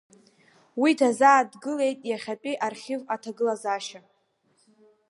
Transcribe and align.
Уи 0.81 0.91
дазааҭгылеит 0.99 1.99
иахьазы 2.09 2.51
архив 2.67 2.99
аҭагылазаашьа. 3.13 4.01